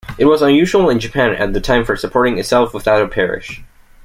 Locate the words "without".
2.73-3.03